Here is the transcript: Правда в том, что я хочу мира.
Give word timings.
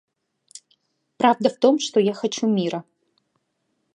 Правда 1.19 1.49
в 1.51 1.59
том, 1.59 1.77
что 1.77 1.99
я 1.99 2.15
хочу 2.15 2.47
мира. 2.47 2.83